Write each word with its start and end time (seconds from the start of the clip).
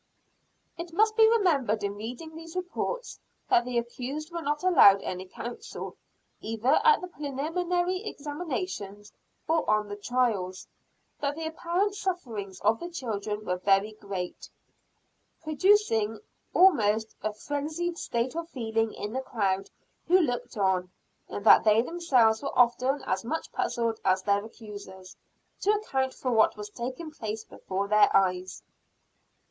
It 0.79 0.93
must 0.93 1.15
be 1.15 1.29
remembered 1.29 1.83
in 1.83 1.93
reading 1.93 2.35
these 2.35 2.55
reports, 2.55 3.19
that 3.51 3.65
the 3.65 3.77
accused 3.77 4.31
were 4.31 4.41
not 4.41 4.63
allowed 4.63 5.03
any 5.03 5.27
counsel, 5.27 5.95
either 6.39 6.79
at 6.83 7.01
the 7.01 7.07
preliminary 7.07 8.03
examinations, 8.07 9.13
or 9.47 9.69
on 9.69 9.89
the 9.89 9.95
trials; 9.95 10.65
that 11.19 11.35
the 11.35 11.45
apparent 11.45 11.93
sufferings 11.93 12.59
of 12.61 12.79
the 12.79 12.89
children 12.89 13.45
were 13.45 13.57
very 13.59 13.91
great, 13.91 14.49
producing 15.39 16.19
almost 16.51 17.15
a 17.21 17.31
frenzied 17.31 17.99
state 17.99 18.35
of 18.35 18.49
feeling 18.49 18.95
in 18.95 19.13
the 19.13 19.21
crowd 19.21 19.69
who 20.07 20.19
looked 20.19 20.57
on; 20.57 20.89
and 21.29 21.45
that 21.45 21.63
they 21.63 21.83
themselves 21.83 22.41
were 22.41 22.57
often 22.57 23.03
as 23.05 23.23
much 23.23 23.51
puzzled 23.51 23.99
as 24.03 24.23
their 24.23 24.43
accusers, 24.43 25.15
to 25.59 25.69
account 25.69 26.15
for 26.15 26.31
what 26.31 26.57
was 26.57 26.71
taking 26.71 27.11
place 27.11 27.43
before 27.43 27.87
their 27.87 28.09
eyes. 28.17 28.63